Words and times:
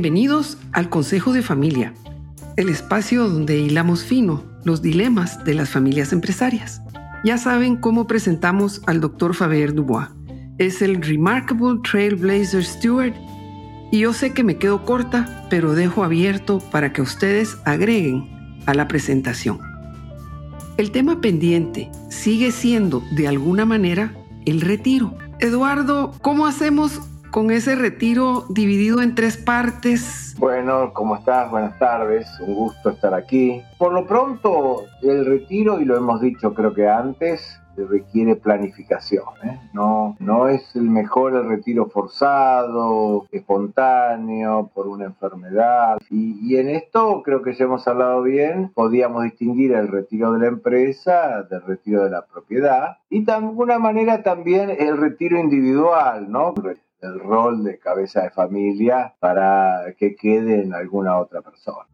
Bienvenidos 0.00 0.58
al 0.70 0.90
Consejo 0.90 1.32
de 1.32 1.42
Familia, 1.42 1.92
el 2.56 2.68
espacio 2.68 3.28
donde 3.28 3.58
hilamos 3.58 4.04
fino 4.04 4.44
los 4.62 4.80
dilemas 4.80 5.42
de 5.44 5.54
las 5.54 5.70
familias 5.70 6.12
empresarias. 6.12 6.80
Ya 7.24 7.36
saben 7.36 7.74
cómo 7.74 8.06
presentamos 8.06 8.80
al 8.86 9.00
Dr. 9.00 9.34
Faber 9.34 9.74
Dubois. 9.74 10.06
Es 10.58 10.82
el 10.82 11.02
Remarkable 11.02 11.80
Trailblazer 11.82 12.64
Steward 12.64 13.14
y 13.90 13.98
yo 13.98 14.12
sé 14.12 14.32
que 14.32 14.44
me 14.44 14.56
quedo 14.56 14.84
corta, 14.84 15.48
pero 15.50 15.74
dejo 15.74 16.04
abierto 16.04 16.60
para 16.70 16.92
que 16.92 17.02
ustedes 17.02 17.58
agreguen 17.64 18.24
a 18.66 18.74
la 18.74 18.86
presentación. 18.86 19.58
El 20.76 20.92
tema 20.92 21.20
pendiente 21.20 21.90
sigue 22.08 22.52
siendo, 22.52 23.02
de 23.16 23.26
alguna 23.26 23.64
manera, 23.64 24.14
el 24.46 24.60
retiro. 24.60 25.18
Eduardo, 25.40 26.14
¿cómo 26.22 26.46
hacemos 26.46 27.00
con 27.30 27.50
ese 27.50 27.74
retiro 27.74 28.44
dividido 28.48 29.02
en 29.02 29.14
tres 29.14 29.36
partes. 29.36 30.34
Bueno, 30.38 30.92
¿cómo 30.92 31.16
estás? 31.16 31.50
Buenas 31.50 31.78
tardes, 31.78 32.28
un 32.40 32.54
gusto 32.54 32.90
estar 32.90 33.14
aquí. 33.14 33.62
Por 33.76 33.92
lo 33.92 34.06
pronto, 34.06 34.84
el 35.02 35.26
retiro, 35.26 35.80
y 35.80 35.84
lo 35.84 35.96
hemos 35.96 36.20
dicho 36.20 36.54
creo 36.54 36.72
que 36.74 36.88
antes, 36.88 37.60
requiere 37.84 38.36
planificación. 38.36 39.24
¿eh? 39.44 39.58
No, 39.72 40.16
no 40.18 40.48
es 40.48 40.74
el 40.74 40.90
mejor 40.90 41.34
el 41.34 41.48
retiro 41.48 41.88
forzado, 41.88 43.26
espontáneo, 43.30 44.70
por 44.74 44.88
una 44.88 45.06
enfermedad. 45.06 45.98
Y, 46.10 46.38
y, 46.42 46.58
en 46.58 46.68
esto 46.68 47.22
creo 47.22 47.42
que 47.42 47.54
ya 47.54 47.64
hemos 47.64 47.86
hablado 47.86 48.22
bien, 48.22 48.70
podíamos 48.74 49.24
distinguir 49.24 49.72
el 49.72 49.88
retiro 49.88 50.32
de 50.32 50.40
la 50.40 50.46
empresa 50.48 51.42
del 51.44 51.62
retiro 51.62 52.04
de 52.04 52.10
la 52.10 52.26
propiedad 52.26 52.98
y 53.10 53.24
de 53.24 53.32
alguna 53.32 53.78
manera 53.78 54.22
también 54.22 54.70
el 54.70 54.96
retiro 54.96 55.38
individual, 55.38 56.30
¿no? 56.30 56.54
El 57.00 57.18
rol 57.20 57.64
de 57.64 57.78
cabeza 57.78 58.22
de 58.22 58.30
familia 58.30 59.14
para 59.20 59.94
que 59.96 60.16
quede 60.16 60.62
en 60.62 60.74
alguna 60.74 61.18
otra 61.18 61.42
persona. 61.42 61.86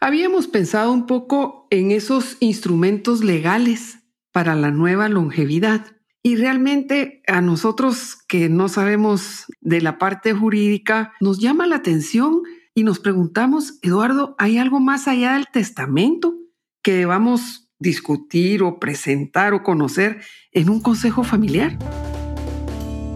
Habíamos 0.00 0.46
pensado 0.46 0.92
un 0.92 1.06
poco 1.06 1.66
en 1.70 1.90
esos 1.90 2.36
instrumentos 2.40 3.24
legales 3.24 3.98
para 4.30 4.54
la 4.54 4.70
nueva 4.70 5.08
longevidad 5.08 5.86
y 6.22 6.36
realmente 6.36 7.22
a 7.26 7.40
nosotros 7.40 8.16
que 8.28 8.48
no 8.48 8.68
sabemos 8.68 9.46
de 9.60 9.80
la 9.80 9.98
parte 9.98 10.32
jurídica 10.32 11.12
nos 11.20 11.40
llama 11.40 11.66
la 11.66 11.76
atención 11.76 12.42
y 12.74 12.84
nos 12.84 12.98
preguntamos, 12.98 13.78
Eduardo, 13.82 14.34
¿hay 14.38 14.58
algo 14.58 14.80
más 14.80 15.08
allá 15.08 15.34
del 15.34 15.46
testamento 15.46 16.36
que 16.82 16.92
debamos 16.92 17.65
discutir 17.78 18.62
o 18.62 18.78
presentar 18.78 19.54
o 19.54 19.62
conocer 19.62 20.18
en 20.52 20.70
un 20.70 20.80
consejo 20.80 21.24
familiar? 21.24 21.72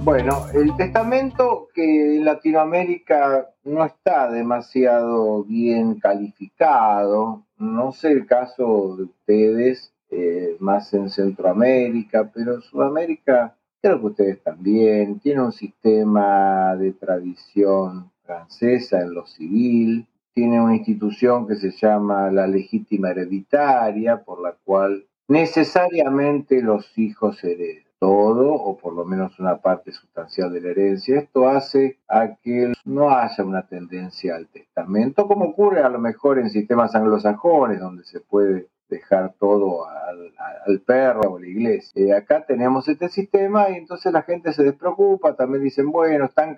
Bueno, 0.02 0.46
el 0.54 0.74
testamento 0.76 1.68
que 1.74 2.16
en 2.16 2.24
Latinoamérica 2.24 3.50
no 3.64 3.84
está 3.84 4.30
demasiado 4.30 5.44
bien 5.44 6.00
calificado, 6.00 7.44
no 7.58 7.92
sé 7.92 8.12
el 8.12 8.26
caso 8.26 8.96
de 8.96 9.02
ustedes, 9.04 9.92
eh, 10.10 10.56
más 10.58 10.92
en 10.94 11.10
Centroamérica, 11.10 12.30
pero 12.34 12.60
Sudamérica 12.62 13.54
creo 13.80 14.00
que 14.00 14.06
ustedes 14.06 14.42
también, 14.42 15.20
tiene 15.20 15.42
un 15.42 15.52
sistema 15.52 16.74
de 16.76 16.92
tradición 16.92 18.10
francesa 18.24 19.00
en 19.02 19.14
lo 19.14 19.26
civil, 19.26 20.06
tiene 20.34 20.60
una 20.60 20.76
institución 20.76 21.46
que 21.46 21.56
se 21.56 21.70
llama 21.70 22.30
la 22.30 22.46
legítima 22.46 23.10
hereditaria, 23.10 24.22
por 24.22 24.40
la 24.40 24.52
cual 24.64 25.04
necesariamente 25.28 26.62
los 26.62 26.96
hijos 26.98 27.42
hereden 27.44 27.84
todo 28.00 28.54
o 28.54 28.78
por 28.78 28.94
lo 28.94 29.04
menos 29.04 29.38
una 29.38 29.58
parte 29.58 29.92
sustancial 29.92 30.50
de 30.52 30.62
la 30.62 30.70
herencia. 30.70 31.18
Esto 31.18 31.48
hace 31.48 31.98
a 32.08 32.34
que 32.42 32.72
no 32.84 33.10
haya 33.10 33.44
una 33.44 33.66
tendencia 33.66 34.36
al 34.36 34.48
testamento, 34.48 35.28
como 35.28 35.44
ocurre 35.44 35.82
a 35.82 35.88
lo 35.90 35.98
mejor 35.98 36.38
en 36.38 36.48
sistemas 36.48 36.94
anglosajones, 36.94 37.78
donde 37.78 38.04
se 38.04 38.20
puede 38.20 38.68
dejar 38.90 39.34
todo 39.38 39.86
al, 39.88 40.80
perro 40.80 41.32
o 41.32 41.38
la 41.38 41.46
iglesia. 41.46 41.92
Eh, 41.94 42.12
acá 42.12 42.44
tenemos 42.44 42.88
este 42.88 43.08
sistema 43.08 43.70
y 43.70 43.74
entonces 43.74 44.12
la 44.12 44.22
gente 44.22 44.52
se 44.52 44.62
despreocupa, 44.62 45.34
también 45.34 45.64
dicen, 45.64 45.90
bueno, 45.90 46.26
es 46.26 46.34
tan 46.34 46.54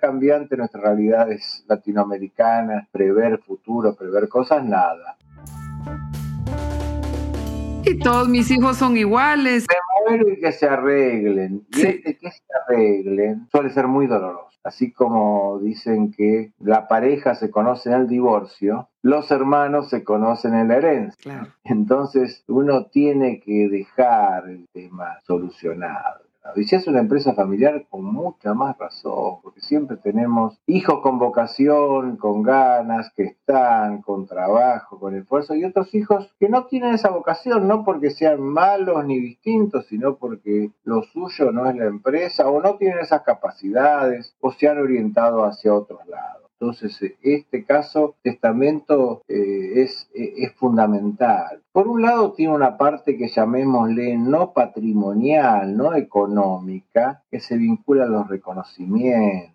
nuestras 0.57 0.83
realidades 0.83 1.63
latinoamericanas, 1.67 2.87
prever 2.91 3.39
futuro, 3.39 3.95
prever 3.95 4.27
cosas, 4.27 4.63
nada. 4.65 5.17
Y 7.85 7.99
todos 7.99 8.29
mis 8.29 8.49
hijos 8.51 8.77
son 8.77 8.97
iguales. 8.97 9.65
Me 9.69 10.11
muero 10.11 10.29
y 10.29 10.39
que 10.39 10.51
se 10.51 10.67
arreglen. 10.67 11.65
Y 11.71 11.81
este 11.81 12.17
que 12.17 12.31
se 12.31 12.41
arreglen 12.65 13.47
suele 13.51 13.69
ser 13.71 13.87
muy 13.87 14.07
doloroso. 14.07 14.49
Así 14.63 14.93
como 14.93 15.59
dicen 15.59 16.11
que 16.11 16.53
la 16.59 16.87
pareja 16.87 17.35
se 17.35 17.51
conoce 17.51 17.89
en 17.89 17.95
el 17.95 18.07
divorcio, 18.07 18.89
los 19.01 19.29
hermanos 19.31 19.89
se 19.89 20.05
conocen 20.05 20.53
en 20.53 20.69
la 20.69 20.77
herencia. 20.77 21.53
Entonces 21.65 22.45
uno 22.47 22.85
tiene 22.85 23.41
que 23.41 23.67
dejar 23.67 24.47
el 24.47 24.65
tema 24.71 25.19
solucionado. 25.27 26.21
Y 26.55 26.65
si 26.65 26.75
es 26.75 26.87
una 26.87 26.99
empresa 26.99 27.33
familiar, 27.33 27.85
con 27.89 28.03
mucha 28.03 28.53
más 28.53 28.77
razón, 28.77 29.39
porque 29.41 29.61
siempre 29.61 29.97
tenemos 29.97 30.59
hijos 30.67 30.99
con 31.01 31.17
vocación, 31.17 32.17
con 32.17 32.43
ganas, 32.43 33.11
que 33.15 33.23
están 33.23 34.01
con 34.01 34.27
trabajo, 34.27 34.99
con 34.99 35.15
esfuerzo, 35.15 35.55
y 35.55 35.63
otros 35.63 35.95
hijos 35.95 36.33
que 36.39 36.49
no 36.49 36.65
tienen 36.65 36.93
esa 36.93 37.09
vocación, 37.09 37.67
no 37.67 37.83
porque 37.85 38.11
sean 38.11 38.41
malos 38.41 39.05
ni 39.05 39.19
distintos, 39.19 39.87
sino 39.87 40.17
porque 40.17 40.71
lo 40.83 41.03
suyo 41.03 41.51
no 41.51 41.69
es 41.69 41.75
la 41.75 41.85
empresa, 41.85 42.49
o 42.49 42.61
no 42.61 42.75
tienen 42.75 42.99
esas 42.99 43.21
capacidades, 43.21 44.35
o 44.41 44.51
se 44.51 44.67
han 44.67 44.79
orientado 44.79 45.45
hacia 45.45 45.73
otros 45.73 46.05
lados. 46.07 46.42
Entonces, 46.63 47.01
eh, 47.01 47.17
este 47.23 47.65
caso, 47.65 48.15
testamento 48.21 49.21
eh, 49.27 49.81
es, 49.81 50.09
eh, 50.15 50.33
es 50.37 50.53
fundamental. 50.53 51.61
Por 51.73 51.89
un 51.89 52.01
lado, 52.01 52.31
tiene 52.31 52.53
una 52.53 52.77
parte 52.77 53.17
que 53.17 53.27
llamémosle 53.27 54.17
no 54.17 54.53
patrimonial, 54.53 55.75
no 55.75 55.93
económica, 55.93 57.21
que 57.29 57.41
se 57.41 57.57
vincula 57.57 58.05
a 58.05 58.07
los 58.07 58.29
reconocimientos 58.29 59.51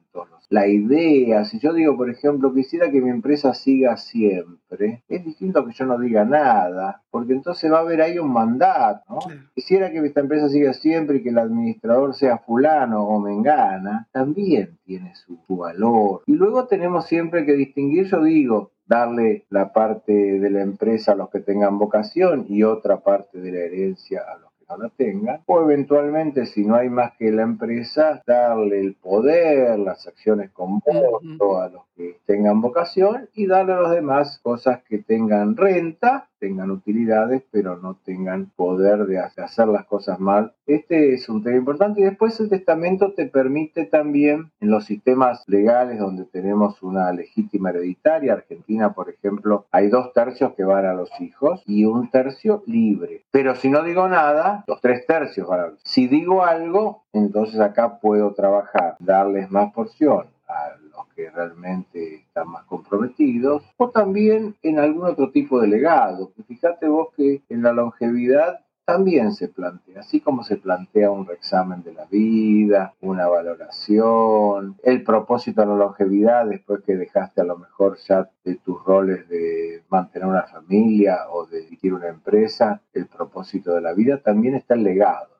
la 0.50 0.66
idea, 0.66 1.44
si 1.44 1.58
yo 1.58 1.74
digo, 1.74 1.96
por 1.96 2.08
ejemplo, 2.08 2.54
quisiera 2.54 2.90
que 2.90 3.02
mi 3.02 3.10
empresa 3.10 3.52
siga 3.52 3.96
siempre, 3.98 5.02
es 5.08 5.24
distinto 5.24 5.66
que 5.66 5.74
yo 5.74 5.84
no 5.84 5.98
diga 5.98 6.24
nada, 6.24 7.02
porque 7.10 7.34
entonces 7.34 7.70
va 7.70 7.78
a 7.78 7.80
haber 7.80 8.00
ahí 8.00 8.18
un 8.18 8.32
mandato, 8.32 9.02
¿no? 9.08 9.18
Quisiera 9.54 9.90
que 9.90 9.98
esta 9.98 10.20
empresa 10.20 10.48
siga 10.48 10.72
siempre 10.72 11.18
y 11.18 11.22
que 11.22 11.28
el 11.28 11.38
administrador 11.38 12.14
sea 12.14 12.38
fulano 12.38 13.06
o 13.06 13.20
mengana, 13.20 14.08
también 14.10 14.78
tiene 14.86 15.14
su, 15.14 15.38
su 15.46 15.56
valor. 15.56 16.22
Y 16.26 16.32
luego 16.32 16.66
tenemos 16.66 17.06
siempre 17.06 17.44
que 17.44 17.52
distinguir, 17.52 18.06
yo 18.06 18.22
digo, 18.22 18.70
darle 18.86 19.44
la 19.50 19.72
parte 19.72 20.12
de 20.12 20.50
la 20.50 20.62
empresa 20.62 21.12
a 21.12 21.16
los 21.16 21.28
que 21.28 21.40
tengan 21.40 21.78
vocación 21.78 22.46
y 22.48 22.62
otra 22.62 23.00
parte 23.00 23.38
de 23.38 23.52
la 23.52 23.58
herencia 23.58 24.22
a 24.26 24.38
los 24.38 24.47
tengan, 24.96 25.40
o 25.46 25.60
eventualmente, 25.62 26.46
si 26.46 26.64
no 26.64 26.76
hay 26.76 26.88
más 26.90 27.12
que 27.16 27.30
la 27.30 27.42
empresa, 27.42 28.22
darle 28.26 28.80
el 28.80 28.94
poder, 28.94 29.78
las 29.78 30.06
acciones 30.06 30.50
con 30.50 30.80
voto 30.80 31.60
a 31.60 31.68
los 31.68 31.82
que 31.96 32.18
tengan 32.26 32.60
vocación 32.60 33.28
y 33.34 33.46
darle 33.46 33.72
a 33.72 33.80
los 33.80 33.90
demás 33.92 34.38
cosas 34.42 34.82
que 34.82 34.98
tengan 34.98 35.56
renta, 35.56 36.27
tengan 36.38 36.70
utilidades, 36.70 37.42
pero 37.50 37.76
no 37.76 37.96
tengan 38.04 38.50
poder 38.56 39.06
de 39.06 39.18
hacer 39.18 39.68
las 39.68 39.86
cosas 39.86 40.20
mal. 40.20 40.52
Este 40.66 41.14
es 41.14 41.28
un 41.28 41.42
tema 41.42 41.56
importante 41.56 42.00
y 42.00 42.04
después 42.04 42.38
el 42.40 42.48
testamento 42.48 43.12
te 43.12 43.26
permite 43.26 43.84
también 43.84 44.50
en 44.60 44.70
los 44.70 44.84
sistemas 44.84 45.44
legales 45.46 45.98
donde 45.98 46.24
tenemos 46.24 46.82
una 46.82 47.12
legítima 47.12 47.70
hereditaria, 47.70 48.34
Argentina 48.34 48.92
por 48.94 49.10
ejemplo, 49.10 49.66
hay 49.70 49.88
dos 49.88 50.12
tercios 50.12 50.54
que 50.54 50.64
van 50.64 50.86
a 50.86 50.94
los 50.94 51.10
hijos 51.20 51.62
y 51.66 51.84
un 51.84 52.10
tercio 52.10 52.62
libre. 52.66 53.22
Pero 53.30 53.54
si 53.56 53.70
no 53.70 53.82
digo 53.82 54.08
nada, 54.08 54.64
los 54.66 54.80
tres 54.80 55.06
tercios 55.06 55.48
van 55.48 55.60
a 55.60 55.66
los 55.68 55.80
Si 55.82 56.06
digo 56.06 56.44
algo, 56.44 57.04
entonces 57.12 57.60
acá 57.60 57.98
puedo 58.00 58.34
trabajar, 58.34 58.96
darles 58.98 59.50
más 59.50 59.72
porción 59.72 60.26
a 60.48 60.76
que 61.14 61.30
realmente 61.30 62.16
están 62.16 62.48
más 62.50 62.64
comprometidos, 62.64 63.62
o 63.76 63.90
también 63.90 64.56
en 64.62 64.78
algún 64.78 65.06
otro 65.06 65.30
tipo 65.30 65.60
de 65.60 65.68
legado. 65.68 66.32
Fíjate 66.46 66.88
vos 66.88 67.08
que 67.16 67.42
en 67.48 67.62
la 67.62 67.72
longevidad 67.72 68.60
también 68.84 69.32
se 69.32 69.48
plantea, 69.48 70.00
así 70.00 70.18
como 70.20 70.42
se 70.42 70.56
plantea 70.56 71.10
un 71.10 71.26
reexamen 71.26 71.82
de 71.82 71.92
la 71.92 72.06
vida, 72.06 72.94
una 73.02 73.28
valoración, 73.28 74.78
el 74.82 75.02
propósito 75.04 75.60
de 75.60 75.66
la 75.66 75.74
longevidad 75.74 76.46
después 76.46 76.82
que 76.84 76.96
dejaste 76.96 77.42
a 77.42 77.44
lo 77.44 77.58
mejor 77.58 77.98
ya 78.08 78.30
de 78.44 78.54
tus 78.54 78.82
roles 78.82 79.28
de 79.28 79.82
mantener 79.90 80.26
una 80.26 80.44
familia 80.44 81.28
o 81.30 81.44
de 81.44 81.60
dirigir 81.64 81.92
una 81.92 82.08
empresa, 82.08 82.80
el 82.94 83.06
propósito 83.06 83.74
de 83.74 83.82
la 83.82 83.92
vida, 83.92 84.22
también 84.22 84.54
está 84.54 84.72
el 84.72 84.84
legado 84.84 85.38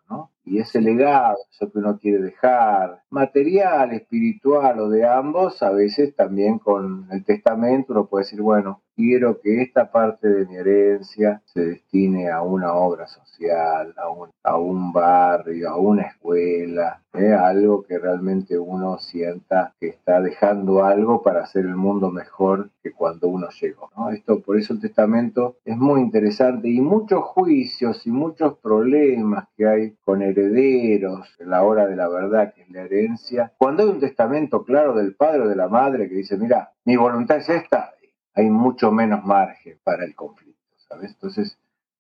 y 0.51 0.59
ese 0.59 0.81
legado, 0.81 1.37
eso 1.51 1.71
que 1.71 1.79
uno 1.79 1.99
quiere 1.99 2.19
dejar, 2.23 3.03
material, 3.11 3.93
espiritual 3.93 4.81
o 4.81 4.89
de 4.89 5.07
ambos, 5.07 5.63
a 5.63 5.71
veces 5.71 6.15
también 6.15 6.59
con 6.59 7.07
el 7.11 7.25
testamento 7.25 7.93
uno 7.93 8.07
puede 8.07 8.25
decir, 8.25 8.41
bueno, 8.41 8.83
quiero 8.99 9.41
que 9.41 9.63
esta 9.63 9.93
parte 9.93 10.29
de 10.29 10.47
mi 10.47 10.57
herencia 10.57 11.41
se 11.45 11.61
destine 11.61 12.31
a 12.31 12.43
una 12.43 12.75
obra 12.75 13.07
social, 13.07 13.95
a 13.97 14.11
un, 14.11 14.31
a 14.43 14.59
un 14.59 14.93
barrio, 14.93 15.71
a 15.71 15.77
una 15.77 16.03
escuela, 16.03 17.01
¿eh? 17.15 17.33
algo 17.33 17.85
que 17.85 17.97
realmente 17.97 18.59
uno 18.59 18.99
sienta 18.99 19.73
que 19.79 19.87
está 19.87 20.21
dejando 20.21 20.85
algo 20.85 21.23
para 21.23 21.45
hacer 21.45 21.65
el 21.65 21.77
mundo 21.77 22.11
mejor 22.11 22.71
que 22.83 22.93
cuando 22.93 23.29
uno 23.29 23.49
llegó. 23.61 23.89
Esto, 24.13 24.41
por 24.41 24.59
eso 24.59 24.73
el 24.73 24.81
testamento 24.81 25.59
es 25.65 25.77
muy 25.77 26.01
interesante 26.01 26.69
y 26.69 26.81
muchos 26.81 27.23
juicios 27.23 28.05
y 28.05 28.11
muchos 28.11 28.59
problemas 28.59 29.47
que 29.57 29.69
hay 29.69 29.95
con 30.05 30.23
herederos 30.39 31.29
la 31.39 31.63
hora 31.63 31.87
de 31.87 31.97
la 31.97 32.09
verdad, 32.09 32.53
que 32.55 32.63
es 32.63 32.71
la 32.71 32.83
herencia. 32.83 33.53
Cuando 33.59 33.83
hay 33.83 33.89
un 33.89 34.01
testamento 34.01 34.65
claro 34.65 34.95
del 34.95 35.15
padre 35.15 35.43
o 35.43 35.49
de 35.49 35.57
la 35.57 35.69
madre 35.69 36.09
que 36.09 36.15
dice, 36.15 36.37
mira, 36.37 36.73
mi 36.85 36.97
voluntad 36.97 37.39
es 37.39 37.49
esta, 37.49 37.93
hay 38.35 38.51
mucho 38.51 38.93
menos 38.93 39.25
margen 39.25 39.79
para 39.83 40.05
el 40.05 40.15
conflicto, 40.15 40.77
¿sabes? 40.89 41.13
Entonces, 41.13 41.59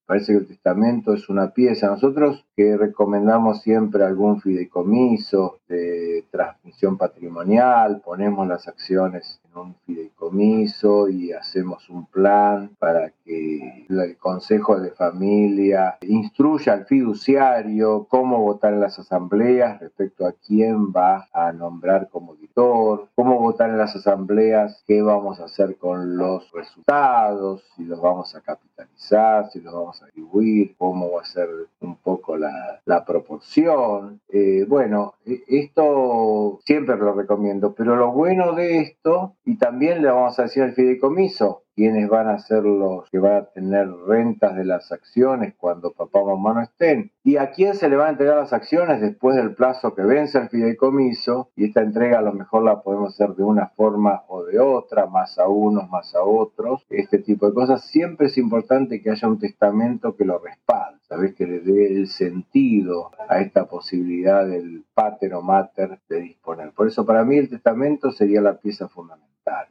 parece 0.09 0.33
que 0.33 0.39
el 0.39 0.47
testamento 0.47 1.13
es 1.13 1.29
una 1.29 1.51
pieza. 1.51 1.89
Nosotros 1.89 2.47
que 2.57 2.79
recomendamos 2.79 3.61
siempre 3.61 4.05
algún 4.05 4.41
fideicomiso 4.41 5.59
de 5.69 6.25
transmisión 6.31 6.97
patrimonial, 6.97 8.01
ponemos 8.03 8.49
las 8.49 8.67
acciones 8.69 9.39
en 9.45 9.61
un 9.61 9.75
fideicomiso 9.85 11.11
y 11.11 11.33
hacemos 11.33 11.91
un 11.91 12.07
plan 12.07 12.71
para 12.79 13.13
que 13.23 13.85
el 13.87 14.17
Consejo 14.17 14.81
de 14.81 14.93
Familia 14.93 15.99
instruya 16.01 16.73
al 16.73 16.87
fiduciario 16.87 18.07
cómo 18.09 18.41
votar 18.41 18.73
en 18.73 18.81
las 18.81 18.99
asambleas 18.99 19.79
respecto 19.79 20.27
a 20.27 20.33
quién 20.33 20.91
va 20.91 21.29
a 21.35 21.53
nombrar 21.53 22.09
como 22.09 22.35
editor, 22.35 23.09
cómo 23.15 23.39
votar 23.41 23.69
en 23.69 23.77
las 23.77 23.95
asambleas, 23.95 24.83
qué 24.87 25.03
vamos 25.03 25.39
a 25.39 25.45
hacer 25.45 25.77
con 25.77 26.17
los 26.17 26.51
resultados, 26.53 27.63
si 27.77 27.85
los 27.85 28.01
vamos 28.01 28.35
a 28.35 28.41
capitalizar, 28.41 29.51
si 29.51 29.61
los 29.61 29.75
vamos 29.75 29.98
a 30.03 30.07
distribuir, 30.07 30.75
cómo 30.77 31.13
va 31.13 31.23
a 31.23 31.25
ser 31.25 31.49
un 31.81 31.97
poco 31.97 32.37
la, 32.37 33.05
proporción. 33.07 34.21
Eh, 34.29 34.65
bueno, 34.69 35.15
e, 35.25 35.43
esto 35.49 36.61
siempre 36.65 36.97
lo 36.97 37.15
recomiendo, 37.15 37.75
pero 37.75 37.97
lo 37.97 38.13
bueno 38.13 38.53
de 38.55 38.81
esto, 38.81 39.35
y 39.45 39.57
también 39.57 40.03
le 40.03 40.09
vamos 40.09 40.39
a 40.39 40.45
decir 40.45 40.63
al 40.63 40.75
fideicomiso, 40.75 41.63
quiénes 41.79 42.09
van 42.09 42.27
a 42.27 42.41
ser 42.41 42.65
los 42.65 43.09
que 43.09 43.21
van 43.21 43.37
a 43.37 43.45
tener 43.45 43.89
rentas 44.09 44.57
de 44.57 44.65
las 44.65 44.91
acciones 44.91 45.55
cuando 45.57 45.93
papá 45.93 46.19
o 46.19 46.37
mamá 46.37 46.55
no 46.55 46.63
estén, 46.63 47.13
y 47.23 47.37
a 47.37 47.53
quién 47.53 47.77
se 47.77 47.89
le 47.89 47.95
van 47.95 48.09
a 48.09 48.11
entregar 48.11 48.37
las 48.37 48.53
acciones 48.53 49.01
después 49.01 49.37
del 49.37 49.55
plazo 49.55 49.95
que 49.95 50.03
vence 50.03 50.39
el 50.39 50.49
fideicomiso, 50.49 51.51
y 51.55 51.67
esta 51.67 51.83
entrega 51.83 52.19
a 52.19 52.23
lo 52.23 52.33
mejor 52.33 52.65
la 52.65 52.83
podemos 52.83 53.15
hacer 53.15 53.37
de 53.37 53.45
una 53.45 53.69
forma 53.69 54.25
o 54.27 54.43
de 54.43 54.59
otra, 54.59 55.07
más 55.07 55.39
a 55.39 55.47
unos, 55.47 55.89
más 55.89 56.17
a 56.17 56.23
otros, 56.25 56.85
este 56.91 57.19
tipo 57.19 57.47
de 57.47 57.55
cosas. 57.55 57.85
Siempre 57.85 58.27
es 58.27 58.39
importante 58.39 59.01
que 59.01 59.13
haya 59.13 59.29
un 59.29 59.39
testamento 59.39 60.17
que 60.17 60.25
lo 60.25 60.41
respalde, 60.41 60.99
¿sabes? 61.09 61.37
Que 61.37 61.47
le 61.47 61.61
dé 61.61 61.95
el 61.95 62.09
sentido 62.09 63.13
a 63.29 63.39
esta 63.39 63.67
posibilidad 63.67 64.45
del 64.45 64.85
pater 64.95 65.33
o 65.35 65.43
mater 65.43 66.01
de 66.09 66.23
disponer. 66.23 66.73
Por 66.73 66.89
eso 66.89 67.07
para 67.07 67.25
mí 67.25 67.37
el 67.37 67.49
testamento 67.49 68.11
sería 68.11 68.41
la 68.41 68.59
pieza 68.59 68.89
fundamental. 68.89 69.69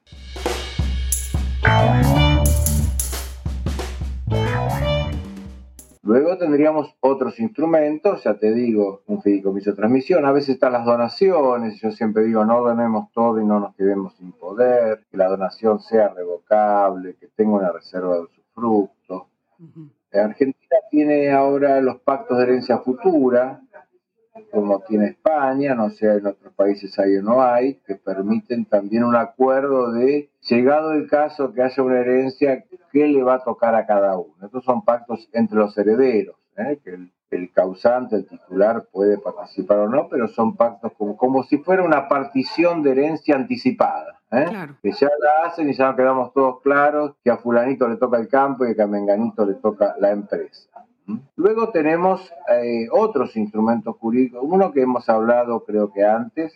Luego 6.03 6.37
tendríamos 6.37 6.95
otros 7.01 7.37
instrumentos, 7.39 8.23
ya 8.23 8.35
te 8.35 8.53
digo, 8.53 9.01
un 9.07 9.21
fideicomiso 9.21 9.71
de 9.71 9.75
transmisión, 9.75 10.25
a 10.25 10.31
veces 10.31 10.51
están 10.55 10.71
las 10.71 10.85
donaciones, 10.85 11.81
yo 11.81 11.91
siempre 11.91 12.23
digo, 12.23 12.45
no 12.45 12.61
donemos 12.61 13.11
todo 13.11 13.41
y 13.41 13.45
no 13.45 13.59
nos 13.59 13.75
quedemos 13.75 14.15
sin 14.15 14.31
poder, 14.31 15.03
que 15.11 15.17
la 15.17 15.27
donación 15.27 15.81
sea 15.81 16.07
revocable, 16.07 17.17
que 17.19 17.27
tenga 17.27 17.57
una 17.57 17.71
reserva 17.73 18.15
de 18.15 18.21
usufructo. 18.21 19.27
Argentina 20.13 20.77
tiene 20.89 21.31
ahora 21.31 21.81
los 21.81 21.97
pactos 21.97 22.37
de 22.37 22.43
herencia 22.45 22.77
futura, 22.77 23.61
como 24.51 24.79
tiene 24.81 25.07
España, 25.07 25.75
no 25.75 25.89
sé 25.89 26.07
en 26.07 26.27
otros 26.27 26.53
países 26.53 26.97
hay 26.99 27.17
o 27.17 27.21
no 27.21 27.41
hay, 27.41 27.75
que 27.85 27.95
permiten 27.95 28.65
también 28.65 29.03
un 29.03 29.15
acuerdo 29.15 29.91
de, 29.91 30.29
llegado 30.41 30.93
el 30.93 31.07
caso 31.09 31.53
que 31.53 31.61
haya 31.61 31.83
una 31.83 31.99
herencia, 31.99 32.63
qué 32.91 33.07
le 33.07 33.23
va 33.23 33.35
a 33.35 33.43
tocar 33.43 33.75
a 33.75 33.85
cada 33.85 34.17
uno. 34.17 34.33
Estos 34.43 34.63
son 34.63 34.83
pactos 34.83 35.29
entre 35.33 35.57
los 35.57 35.77
herederos, 35.77 36.35
¿eh? 36.57 36.79
que 36.83 36.97
el, 37.31 37.51
causante, 37.51 38.15
el 38.15 38.27
titular 38.27 38.87
puede 38.91 39.17
participar 39.17 39.79
o 39.79 39.89
no, 39.89 40.07
pero 40.09 40.27
son 40.27 40.55
pactos 40.55 40.93
como, 40.97 41.17
como 41.17 41.43
si 41.43 41.57
fuera 41.57 41.83
una 41.83 42.07
partición 42.07 42.83
de 42.83 42.91
herencia 42.91 43.35
anticipada. 43.35 44.17
¿eh? 44.31 44.45
Que 44.81 44.91
ya 44.91 45.09
la 45.19 45.47
hacen 45.47 45.69
y 45.69 45.73
ya 45.73 45.95
quedamos 45.95 46.33
todos 46.33 46.61
claros 46.61 47.15
que 47.23 47.31
a 47.31 47.37
fulanito 47.37 47.87
le 47.87 47.97
toca 47.97 48.17
el 48.17 48.27
campo 48.27 48.65
y 48.65 48.75
que 48.75 48.81
a 48.81 48.87
menganito 48.87 49.45
le 49.45 49.55
toca 49.55 49.95
la 49.99 50.11
empresa. 50.11 50.69
Luego 51.35 51.69
tenemos 51.69 52.21
eh, 52.49 52.87
otros 52.91 53.35
instrumentos 53.37 53.95
jurídicos, 53.97 54.41
uno 54.43 54.71
que 54.71 54.81
hemos 54.81 55.07
hablado 55.07 55.63
creo 55.63 55.91
que 55.93 56.03
antes, 56.03 56.53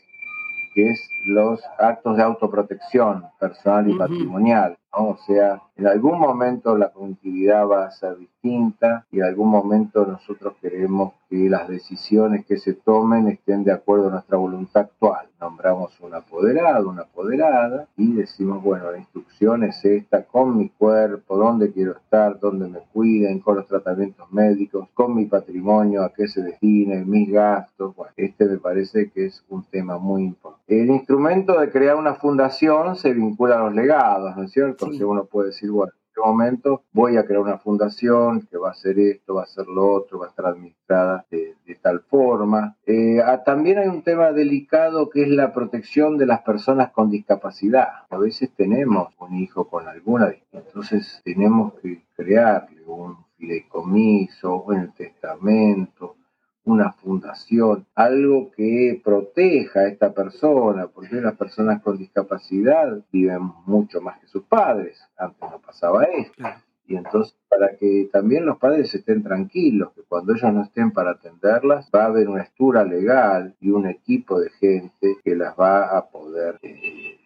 que 0.74 0.92
es 0.92 1.10
los 1.26 1.62
actos 1.78 2.18
de 2.18 2.24
autoprotección 2.24 3.26
personal 3.40 3.90
y 3.90 3.98
patrimonial. 3.98 4.78
O 4.94 5.18
sea, 5.26 5.62
en 5.78 5.88
algún 5.88 6.20
momento 6.20 6.78
la 6.78 6.90
conectividad 6.90 7.66
va 7.66 7.86
a 7.86 7.92
ser 7.92 8.18
distinta 8.18 9.06
y 9.12 9.20
en 9.20 9.24
algún 9.24 9.50
momento 9.50 10.06
nosotros 10.06 10.54
queremos 10.62 11.14
que 11.30 11.50
las 11.50 11.70
decisiones 11.70 12.46
que 12.46 12.58
se 12.58 12.74
tomen 12.74 13.30
estén 13.30 13.64
de 13.64 13.72
acuerdo 13.72 14.10
a 14.10 14.12
nuestra 14.12 14.38
voluntad 14.38 14.82
actual. 14.82 15.28
Nombramos 15.40 15.98
un 16.02 16.14
apoderado, 16.14 16.90
una 16.90 17.04
apoderada 17.04 17.88
y 17.96 18.14
decimos, 18.14 18.62
bueno, 18.62 18.92
la 18.92 18.98
instrucción 18.98 19.64
es 19.64 19.84
esta, 19.86 20.24
con 20.24 20.58
mi 20.58 20.70
cuerpo, 20.70 21.38
dónde 21.38 21.72
quiero 21.72 21.94
estar, 21.94 22.38
dónde 22.40 22.68
me 22.68 22.80
cuiden, 22.92 23.40
con 23.40 23.56
los 23.56 23.68
tratamientos 23.68 24.32
médicos, 24.32 24.90
con 24.94 25.16
mi 25.16 25.26
patrimonio, 25.26 26.04
a 26.04 26.14
qué 26.14 26.28
se 26.28 26.42
destine, 26.42 27.06
mis 27.06 27.32
gastos. 27.32 27.96
Bueno, 27.96 28.14
este 28.18 28.46
me 28.46 28.58
parece 28.58 29.10
que 29.10 29.28
es 29.28 29.44
un 29.50 29.64
tema 29.64 29.98
muy 29.98 30.24
importante. 30.24 30.82
El 30.82 30.90
instrumento 30.90 31.60
de 31.60 31.72
crear 31.72 31.96
una 31.96 32.16
fundación 32.16 32.96
se 32.98 33.14
vincula 33.14 33.56
a 33.56 33.64
los 33.64 33.74
legados, 33.74 34.36
¿no 34.36 34.44
es 34.44 34.52
cierto? 34.52 34.81
Entonces 34.82 35.06
uno 35.08 35.26
puede 35.26 35.48
decir, 35.50 35.70
bueno, 35.72 35.94
en 35.94 36.08
este 36.08 36.22
momento 36.22 36.84
voy 36.92 37.18
a 37.18 37.26
crear 37.26 37.42
una 37.42 37.58
fundación 37.58 38.48
que 38.50 38.58
va 38.58 38.70
a 38.70 38.72
hacer 38.72 39.00
esto, 39.00 39.36
va 39.36 39.42
a 39.42 39.46
hacer 39.46 39.68
lo 39.68 39.94
otro, 39.94 40.20
va 40.20 40.26
a 40.26 40.30
estar 40.30 40.46
administrada 40.46 41.26
de, 41.30 41.56
tal 41.82 42.02
forma. 42.02 42.76
Eh, 42.86 43.22
ah, 43.26 43.44
también 43.44 43.80
hay 43.80 43.88
un 43.88 44.04
tema 44.04 44.32
delicado 44.34 45.10
que 45.10 45.24
es 45.24 45.30
la 45.30 45.54
protección 45.54 46.18
de 46.18 46.26
las 46.26 46.42
personas 46.42 46.92
con 46.92 47.10
discapacidad. 47.10 47.88
A 48.10 48.18
veces 48.18 48.52
tenemos 48.56 49.14
un 49.20 49.36
hijo 49.36 49.68
con 49.68 49.88
alguna 49.88 50.32
entonces 50.52 51.22
tenemos 51.24 51.74
que 51.76 52.04
crearle 52.16 52.84
un 52.86 53.18
fideicomiso, 53.38 54.64
un 54.64 54.92
testamento, 54.92 56.18
una 56.64 56.92
fundación, 56.94 57.86
algo 57.96 58.52
que 58.52 59.02
proteja 59.04 59.82
a 59.82 59.88
esta 59.88 60.14
persona, 60.14 60.88
porque 60.88 61.22
las 61.22 61.36
personas 61.36 61.82
con 61.82 61.98
discapacidad 61.98 63.00
viven 63.12 63.52
mucho 63.66 64.02
más 64.02 64.20
que 64.20 64.28
sus 64.28 64.44
padres, 64.44 65.02
antes 65.18 65.42
no 65.42 65.60
pasaba 65.60 66.04
esto. 66.04 66.44
Y 66.86 66.98
entonces, 66.98 67.38
para 67.48 67.78
que 67.78 68.10
también 68.12 68.46
los 68.46 68.58
padres 68.58 68.94
estén 68.94 69.24
tranquilos, 69.24 69.94
que 69.94 70.02
cuando 70.04 70.34
ellos 70.34 70.54
no 70.54 70.64
estén 70.64 70.92
para 70.92 71.12
atenderlas, 71.12 71.90
va 71.94 72.04
a 72.04 72.08
haber 72.08 72.28
una 72.28 72.44
estructura 72.44 72.84
legal 72.84 73.56
y 73.62 73.70
un 73.70 73.88
equipo 73.88 74.40
de 74.40 74.50
gente 74.50 75.16
que 75.24 75.36
las 75.36 75.58
va 75.58 75.98
a 75.98 76.10
poder 76.10 76.60
eh, 76.64 77.18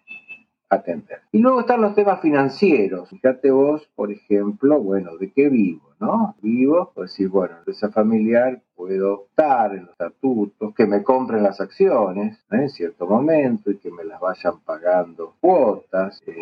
atender. 0.70 1.22
Y 1.32 1.40
luego 1.40 1.62
están 1.62 1.82
los 1.82 1.96
temas 1.96 2.22
financieros. 2.22 3.10
Fíjate 3.10 3.50
vos, 3.50 3.90
por 3.96 4.12
ejemplo, 4.12 4.80
bueno, 4.80 5.18
¿de 5.18 5.32
qué 5.32 5.50
vivo? 5.50 5.95
¿No? 6.00 6.36
Vivo, 6.42 6.92
pues 6.94 7.12
decir, 7.12 7.30
bueno, 7.30 7.56
esa 7.68 7.90
familiar 7.90 8.62
puedo 8.76 9.14
optar 9.14 9.74
en 9.74 9.84
los 9.84 9.92
estatutos, 9.92 10.74
que 10.76 10.86
me 10.86 11.04
compren 11.04 11.44
las 11.44 11.62
acciones 11.62 12.38
en 12.52 12.70
cierto 12.70 13.08
momento 13.08 13.72
y 13.72 13.78
que 13.78 13.92
me 13.92 14.04
las 14.04 14.20
vayan 14.20 14.60
pagando 14.66 15.34
cuotas, 15.40 16.22
eh, 16.28 16.36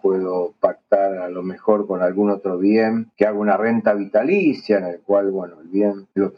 puedo 0.00 0.54
pactar 0.60 1.18
a 1.18 1.28
lo 1.28 1.42
mejor 1.42 1.86
con 1.86 2.02
algún 2.02 2.30
otro 2.30 2.58
bien 2.58 3.10
que 3.16 3.26
haga 3.26 3.38
una 3.38 3.56
renta 3.56 3.94
vitalicia 3.94 4.78
en 4.78 4.84
el 4.84 5.00
cual, 5.00 5.30
bueno, 5.30 5.60
el 5.60 5.68
bien 5.68 6.06
lo, 6.14 6.32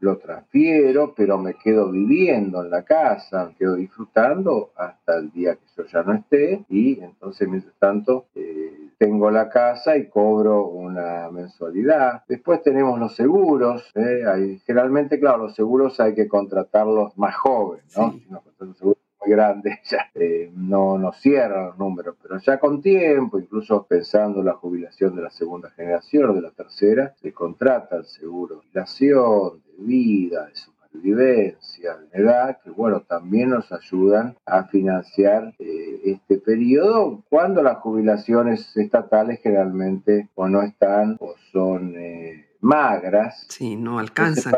lo 0.00 0.18
transfiero, 0.18 1.14
pero 1.14 1.38
me 1.38 1.54
quedo 1.54 1.90
viviendo 1.90 2.62
en 2.62 2.70
la 2.70 2.82
casa, 2.82 3.46
me 3.46 3.54
quedo 3.56 3.76
disfrutando 3.76 4.70
hasta 4.76 5.18
el 5.18 5.30
día 5.30 5.54
que 5.54 5.66
yo 5.76 5.84
ya 5.86 6.02
no 6.02 6.14
esté 6.14 6.64
y 6.68 7.00
entonces 7.00 7.48
mientras 7.48 7.74
tanto 7.78 8.26
eh, 8.34 8.90
tengo 8.98 9.30
la 9.30 9.48
casa 9.48 9.96
y 9.96 10.08
cobro 10.08 10.66
una 10.66 11.30
mensualidad. 11.30 12.13
Después 12.28 12.62
tenemos 12.62 12.98
los 12.98 13.14
seguros, 13.14 13.90
hay, 13.94 14.58
generalmente 14.66 15.18
claro, 15.18 15.44
los 15.44 15.54
seguros 15.54 15.98
hay 16.00 16.14
que 16.14 16.28
contratarlos 16.28 17.16
más 17.16 17.34
jóvenes, 17.36 17.84
¿no? 17.96 18.12
Si 18.12 18.26
nos 18.30 18.42
un 18.60 18.74
seguro 18.74 18.98
muy 19.20 19.30
grande, 19.30 19.80
ya 19.84 20.10
eh, 20.14 20.50
no 20.54 20.98
nos 20.98 21.16
cierran 21.20 21.66
los 21.66 21.78
números, 21.78 22.16
pero 22.22 22.38
ya 22.38 22.58
con 22.58 22.80
tiempo, 22.80 23.38
incluso 23.38 23.86
pensando 23.86 24.40
en 24.40 24.46
la 24.46 24.54
jubilación 24.54 25.14
de 25.16 25.22
la 25.22 25.30
segunda 25.30 25.70
generación 25.70 26.30
o 26.30 26.34
de 26.34 26.42
la 26.42 26.50
tercera, 26.50 27.14
se 27.20 27.32
contrata 27.32 27.96
el 27.96 28.04
seguro 28.04 28.56
de 28.56 28.62
jubilación, 28.62 29.62
de 29.66 29.84
vida, 29.84 30.46
de 30.46 30.54
supervivencia, 30.94 31.96
de 32.12 32.22
edad, 32.22 32.58
que 32.62 32.70
bueno, 32.70 33.00
también 33.00 33.50
nos 33.50 33.70
ayudan 33.72 34.36
a 34.46 34.64
financiar 34.64 35.54
eh, 35.58 36.00
este 36.04 36.38
periodo 36.38 37.22
cuando 37.28 37.62
las 37.62 37.78
jubilaciones 37.78 38.76
estatales 38.76 39.40
generalmente 39.42 40.28
o 40.34 40.48
no 40.48 40.62
están 40.62 41.16
o 41.20 41.34
son... 41.52 41.94
Eh, 41.96 42.44
magras. 42.64 43.46
Sí, 43.50 43.76
no 43.76 43.98
alcanzan. 43.98 44.54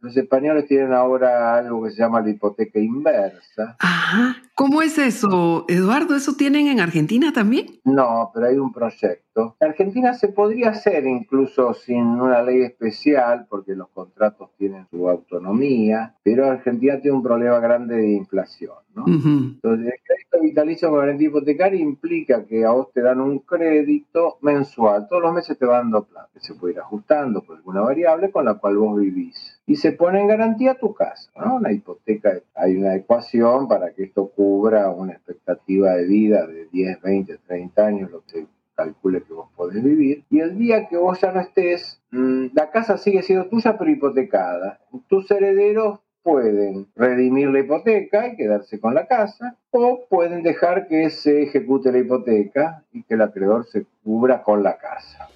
Los 0.00 0.16
españoles, 0.16 0.66
tienen, 0.66 0.92
ahora 0.92 1.56
algo 1.56 1.84
que 1.84 1.90
se 1.90 1.98
llama 1.98 2.20
la 2.20 2.30
hipoteca 2.30 2.80
inversa. 2.80 3.76
Ajá. 3.78 4.36
¿Cómo 4.54 4.82
es 4.82 4.98
eso, 4.98 5.64
Eduardo? 5.68 6.16
¿Eso 6.16 6.34
tienen 6.34 6.66
en 6.66 6.80
Argentina 6.80 7.32
también? 7.32 7.80
No, 7.84 8.30
pero 8.34 8.46
hay 8.46 8.56
un 8.56 8.72
proyecto. 8.72 9.31
En 9.34 9.52
Argentina 9.60 10.12
se 10.12 10.28
podría 10.28 10.70
hacer 10.70 11.06
incluso 11.06 11.72
sin 11.72 12.04
una 12.04 12.42
ley 12.42 12.62
especial, 12.62 13.46
porque 13.48 13.74
los 13.74 13.88
contratos 13.88 14.50
tienen 14.58 14.86
su 14.90 15.08
autonomía, 15.08 16.14
pero 16.22 16.50
Argentina 16.50 17.00
tiene 17.00 17.16
un 17.16 17.22
problema 17.22 17.58
grande 17.58 17.96
de 17.96 18.10
inflación. 18.10 18.74
¿no? 18.94 19.04
Entonces, 19.06 19.86
el 19.86 20.00
crédito 20.04 20.40
vitalicio 20.42 20.90
con 20.90 20.98
garantía 20.98 21.28
hipotecaria 21.28 21.80
implica 21.80 22.44
que 22.44 22.64
a 22.64 22.72
vos 22.72 22.92
te 22.92 23.00
dan 23.00 23.20
un 23.20 23.38
crédito 23.38 24.36
mensual, 24.42 25.08
todos 25.08 25.22
los 25.22 25.32
meses 25.32 25.56
te 25.56 25.64
van 25.64 25.84
dando 25.90 26.04
plata, 26.04 26.28
que 26.34 26.40
se 26.40 26.54
puede 26.54 26.74
ir 26.74 26.80
ajustando 26.80 27.42
por 27.42 27.56
alguna 27.56 27.80
variable 27.80 28.30
con 28.30 28.44
la 28.44 28.54
cual 28.54 28.76
vos 28.76 29.00
vivís. 29.00 29.60
Y 29.66 29.76
se 29.76 29.92
pone 29.92 30.20
en 30.20 30.28
garantía 30.28 30.74
tu 30.74 30.92
casa, 30.92 31.30
¿no? 31.36 31.58
La 31.58 31.72
hipoteca, 31.72 32.38
hay 32.54 32.76
una 32.76 32.96
ecuación 32.96 33.66
para 33.66 33.94
que 33.94 34.04
esto 34.04 34.26
cubra 34.26 34.90
una 34.90 35.12
expectativa 35.12 35.92
de 35.92 36.06
vida 36.06 36.46
de 36.46 36.66
10, 36.66 37.00
20, 37.00 37.38
30 37.46 37.86
años, 37.86 38.10
lo 38.10 38.22
que 38.26 38.46
calcule 38.82 39.22
que 39.22 39.32
vos 39.32 39.48
podés 39.56 39.82
vivir. 39.82 40.24
Y 40.30 40.40
el 40.40 40.58
día 40.58 40.88
que 40.88 40.96
vos 40.96 41.20
ya 41.20 41.32
no 41.32 41.40
estés, 41.40 42.00
mm, 42.10 42.46
la 42.54 42.70
casa 42.70 42.98
sigue 42.98 43.22
siendo 43.22 43.46
tuya 43.46 43.78
pero 43.78 43.90
hipotecada. 43.90 44.80
Tus 45.08 45.30
herederos 45.30 46.00
pueden 46.22 46.86
redimir 46.94 47.48
la 47.48 47.60
hipoteca 47.60 48.28
y 48.28 48.36
quedarse 48.36 48.78
con 48.80 48.94
la 48.94 49.06
casa, 49.06 49.56
o 49.70 50.06
pueden 50.08 50.42
dejar 50.42 50.86
que 50.86 51.10
se 51.10 51.42
ejecute 51.42 51.90
la 51.90 51.98
hipoteca 51.98 52.84
y 52.92 53.02
que 53.02 53.14
el 53.14 53.22
acreedor 53.22 53.66
se 53.66 53.86
cubra 54.04 54.42
con 54.42 54.62
la 54.62 54.78
casa. 54.78 55.28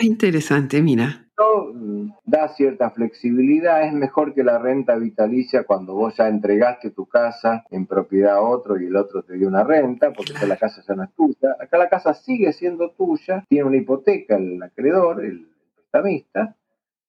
Interesante, 0.00 0.80
mira. 0.82 1.27
Mm, 1.38 2.10
da 2.24 2.48
cierta 2.48 2.90
flexibilidad, 2.90 3.86
es 3.86 3.92
mejor 3.92 4.34
que 4.34 4.42
la 4.42 4.58
renta 4.58 4.96
vitalicia 4.96 5.62
cuando 5.62 5.94
vos 5.94 6.16
ya 6.16 6.26
entregaste 6.26 6.90
tu 6.90 7.06
casa 7.06 7.64
en 7.70 7.86
propiedad 7.86 8.36
a 8.36 8.40
otro 8.40 8.80
y 8.80 8.86
el 8.86 8.96
otro 8.96 9.22
te 9.22 9.34
dio 9.34 9.46
una 9.46 9.62
renta, 9.62 10.12
porque 10.12 10.46
la 10.46 10.56
casa 10.56 10.82
ya 10.86 10.94
no 10.94 11.04
es 11.04 11.14
tuya. 11.14 11.56
Acá 11.60 11.78
la 11.78 11.88
casa 11.88 12.12
sigue 12.14 12.52
siendo 12.52 12.90
tuya, 12.90 13.44
tiene 13.48 13.64
una 13.64 13.76
hipoteca 13.76 14.36
el 14.36 14.60
acreedor, 14.60 15.24
el 15.24 15.48
prestamista, 15.76 16.56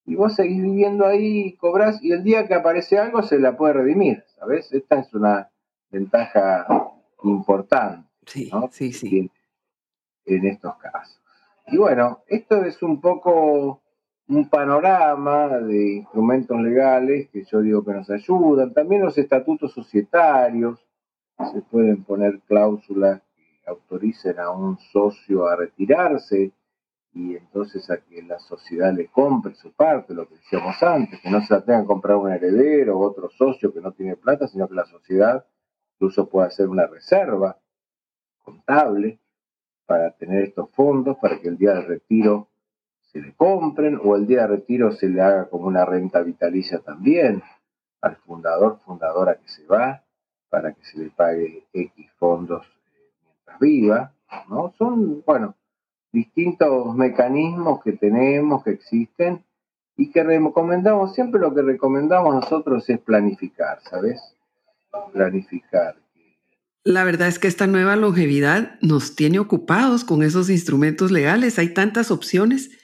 y 0.06 0.14
vos 0.14 0.36
seguís 0.36 0.62
viviendo 0.62 1.06
ahí, 1.06 1.56
cobrás, 1.56 2.02
y 2.02 2.12
el 2.12 2.22
día 2.22 2.46
que 2.46 2.54
aparece 2.54 2.98
algo 2.98 3.22
se 3.22 3.38
la 3.40 3.56
puede 3.56 3.74
redimir, 3.74 4.22
¿sabes? 4.38 4.72
Esta 4.72 5.00
es 5.00 5.12
una 5.12 5.50
ventaja 5.90 6.66
importante. 7.24 8.08
Sí, 8.26 8.48
sí, 8.70 8.92
sí. 8.92 9.30
en 10.26 10.46
estos 10.46 10.76
casos. 10.76 11.20
Y 11.66 11.76
bueno, 11.76 12.20
esto 12.28 12.64
es 12.64 12.80
un 12.82 13.00
poco 13.00 13.79
un 14.30 14.48
panorama 14.48 15.48
de 15.58 15.96
instrumentos 15.96 16.60
legales 16.60 17.28
que 17.30 17.44
yo 17.44 17.60
digo 17.62 17.84
que 17.84 17.92
nos 17.92 18.08
ayudan. 18.10 18.72
También 18.72 19.02
los 19.02 19.18
estatutos 19.18 19.72
societarios, 19.72 20.78
se 21.52 21.62
pueden 21.62 22.04
poner 22.04 22.38
cláusulas 22.46 23.22
que 23.34 23.62
autoricen 23.66 24.38
a 24.38 24.50
un 24.50 24.78
socio 24.92 25.48
a 25.48 25.56
retirarse 25.56 26.52
y 27.12 27.34
entonces 27.34 27.90
a 27.90 27.96
que 27.96 28.22
la 28.22 28.38
sociedad 28.38 28.94
le 28.94 29.08
compre 29.08 29.56
su 29.56 29.72
parte, 29.72 30.14
lo 30.14 30.28
que 30.28 30.36
decíamos 30.36 30.80
antes, 30.80 31.20
que 31.20 31.30
no 31.30 31.40
se 31.40 31.52
la 31.52 31.64
tenga 31.64 31.80
que 31.80 31.86
comprar 31.88 32.16
un 32.16 32.30
heredero 32.30 32.98
o 32.98 33.08
otro 33.08 33.30
socio 33.30 33.74
que 33.74 33.80
no 33.80 33.90
tiene 33.90 34.14
plata, 34.14 34.46
sino 34.46 34.68
que 34.68 34.74
la 34.74 34.86
sociedad 34.86 35.44
incluso 35.94 36.28
pueda 36.28 36.46
hacer 36.46 36.68
una 36.68 36.86
reserva 36.86 37.58
contable 38.44 39.18
para 39.86 40.12
tener 40.12 40.44
estos 40.44 40.70
fondos, 40.70 41.16
para 41.20 41.40
que 41.40 41.48
el 41.48 41.58
día 41.58 41.72
del 41.72 41.86
retiro 41.86 42.49
se 43.12 43.20
le 43.20 43.34
compren 43.34 43.98
o 44.02 44.16
el 44.16 44.26
día 44.26 44.42
de 44.42 44.46
retiro 44.48 44.92
se 44.92 45.08
le 45.08 45.20
haga 45.20 45.48
como 45.48 45.66
una 45.66 45.84
renta 45.84 46.20
vitalicia 46.20 46.78
también 46.78 47.42
al 48.00 48.16
fundador, 48.16 48.78
fundadora 48.84 49.34
que 49.34 49.48
se 49.48 49.66
va, 49.66 50.02
para 50.48 50.72
que 50.72 50.84
se 50.84 50.98
le 50.98 51.10
pague 51.10 51.64
X 51.72 52.06
fondos 52.18 52.66
eh, 52.66 53.10
mientras 53.24 53.58
viva, 53.60 54.12
¿no? 54.48 54.72
Son, 54.78 55.22
bueno, 55.26 55.54
distintos 56.12 56.94
mecanismos 56.94 57.82
que 57.82 57.92
tenemos, 57.92 58.64
que 58.64 58.70
existen 58.70 59.44
y 59.96 60.10
que 60.10 60.22
recomendamos, 60.24 61.14
siempre 61.14 61.40
lo 61.40 61.54
que 61.54 61.62
recomendamos 61.62 62.34
nosotros 62.34 62.88
es 62.88 62.98
planificar, 63.00 63.80
¿sabes? 63.82 64.20
Planificar. 65.12 65.96
La 66.82 67.04
verdad 67.04 67.28
es 67.28 67.38
que 67.38 67.48
esta 67.48 67.66
nueva 67.66 67.94
longevidad 67.96 68.78
nos 68.80 69.14
tiene 69.14 69.38
ocupados 69.38 70.04
con 70.04 70.22
esos 70.22 70.48
instrumentos 70.48 71.10
legales, 71.10 71.58
hay 71.58 71.74
tantas 71.74 72.10
opciones 72.10 72.79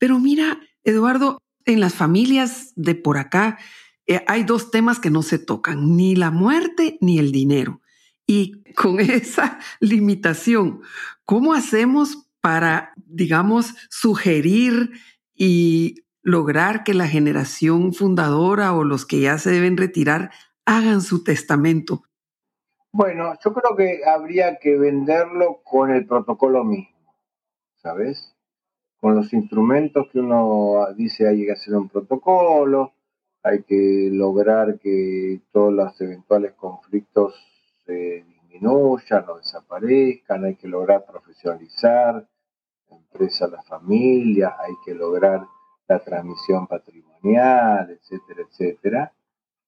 pero 0.00 0.18
mira, 0.18 0.58
Eduardo, 0.82 1.38
en 1.66 1.78
las 1.78 1.94
familias 1.94 2.72
de 2.74 2.94
por 2.94 3.18
acá 3.18 3.58
eh, 4.06 4.24
hay 4.26 4.42
dos 4.44 4.70
temas 4.72 4.98
que 4.98 5.10
no 5.10 5.22
se 5.22 5.38
tocan, 5.38 5.94
ni 5.96 6.16
la 6.16 6.30
muerte 6.30 6.96
ni 7.00 7.18
el 7.18 7.30
dinero. 7.30 7.82
Y 8.26 8.64
con 8.74 8.98
esa 8.98 9.60
limitación, 9.78 10.80
¿cómo 11.24 11.52
hacemos 11.52 12.30
para, 12.40 12.94
digamos, 12.96 13.74
sugerir 13.90 14.90
y 15.34 15.96
lograr 16.22 16.82
que 16.82 16.94
la 16.94 17.06
generación 17.06 17.92
fundadora 17.92 18.72
o 18.72 18.84
los 18.84 19.04
que 19.04 19.20
ya 19.20 19.36
se 19.36 19.50
deben 19.50 19.76
retirar 19.76 20.30
hagan 20.64 21.02
su 21.02 21.22
testamento? 21.22 22.04
Bueno, 22.90 23.34
yo 23.44 23.52
creo 23.52 23.76
que 23.76 24.00
habría 24.04 24.58
que 24.58 24.78
venderlo 24.78 25.60
con 25.62 25.90
el 25.90 26.06
protocolo 26.06 26.64
mismo, 26.64 27.14
¿sabes? 27.76 28.34
Con 29.00 29.14
los 29.14 29.32
instrumentos 29.32 30.08
que 30.12 30.20
uno 30.20 30.86
dice 30.94 31.26
hay 31.26 31.46
que 31.46 31.52
hacer 31.52 31.74
un 31.74 31.88
protocolo, 31.88 32.92
hay 33.42 33.62
que 33.62 34.10
lograr 34.12 34.78
que 34.78 35.40
todos 35.50 35.72
los 35.72 35.98
eventuales 36.00 36.52
conflictos 36.52 37.34
se 37.86 38.24
disminuyan 38.26 39.24
o 39.28 39.38
desaparezcan, 39.38 40.44
hay 40.44 40.56
que 40.56 40.68
lograr 40.68 41.06
profesionalizar 41.06 42.28
la 42.90 42.96
empresa, 42.96 43.48
la 43.48 43.62
familia, 43.62 44.56
hay 44.58 44.74
que 44.84 44.94
lograr 44.94 45.46
la 45.88 45.98
transmisión 46.00 46.66
patrimonial, 46.66 47.90
etcétera, 47.90 48.42
etcétera. 48.48 49.12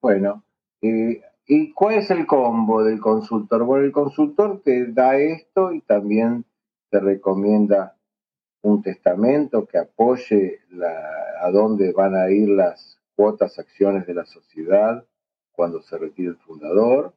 Bueno, 0.00 0.44
eh, 0.82 1.22
¿y 1.46 1.72
cuál 1.72 1.94
es 1.94 2.10
el 2.10 2.26
combo 2.26 2.84
del 2.84 3.00
consultor? 3.00 3.64
Bueno, 3.64 3.86
el 3.86 3.92
consultor 3.92 4.60
te 4.62 4.92
da 4.92 5.16
esto 5.16 5.72
y 5.72 5.80
también 5.80 6.44
te 6.90 7.00
recomienda 7.00 7.96
un 8.62 8.82
testamento 8.82 9.66
que 9.66 9.78
apoye 9.78 10.60
a 11.40 11.50
dónde 11.50 11.92
van 11.92 12.14
a 12.14 12.30
ir 12.30 12.48
las 12.48 12.98
cuotas, 13.16 13.58
acciones 13.58 14.06
de 14.06 14.14
la 14.14 14.24
sociedad 14.24 15.04
cuando 15.52 15.82
se 15.82 15.98
retire 15.98 16.30
el 16.30 16.36
fundador 16.36 17.12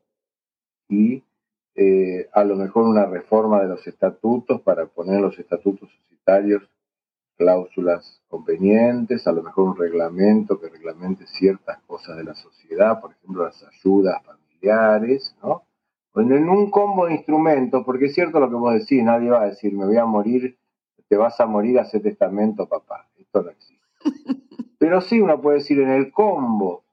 y 0.90 1.24
eh, 1.76 2.30
a 2.34 2.44
lo 2.44 2.56
mejor 2.56 2.86
una 2.86 3.06
reforma 3.06 3.62
de 3.62 3.68
los 3.68 3.86
estatutos 3.88 4.62
para 4.62 4.86
poner 4.88 5.16
en 5.16 5.24
los 5.24 5.38
estatutos 5.38 5.90
societarios 6.02 6.64
cláusulas 7.38 8.22
convenientes, 8.28 9.28
a 9.28 9.32
lo 9.32 9.44
mejor 9.44 9.70
un 9.70 9.78
reglamento 9.78 10.60
que 10.60 10.70
reglamente 10.70 11.28
ciertas 11.28 11.80
cosas 11.86 12.18
de 12.18 12.24
la 12.24 12.34
sociedad, 12.34 13.02
por 13.02 13.12
ejemplo 13.12 13.46
las 13.46 13.62
ayudas 13.64 14.24
familiares, 14.24 15.36
¿no? 15.44 15.64
Bueno, 16.14 16.38
en 16.38 16.48
un 16.48 16.72
combo 16.72 17.08
de 17.08 17.16
instrumentos, 17.16 17.84
porque 17.86 18.06
es 18.06 18.14
cierto 18.14 18.40
lo 18.40 18.50
que 18.50 18.56
vos 18.56 18.74
decís, 18.74 19.04
nadie 19.04 19.30
va 19.30 19.42
a 19.42 19.48
decir 19.48 19.74
me 19.74 19.86
voy 19.86 19.98
a 19.98 20.06
morir 20.06 20.58
te 21.08 21.18
vas 21.18 21.40
a 21.40 21.46
morir, 21.46 21.80
hace 21.80 22.00
testamento, 22.00 22.68
papá. 22.68 23.10
Esto 23.18 23.44
no 23.44 23.50
existe. 23.50 23.86
Pero 24.78 25.02
sí 25.02 25.22
uno 25.22 25.42
puede 25.42 25.60
decir 25.60 25.80
en 25.80 25.90
el 25.90 26.12
combo 26.12 26.84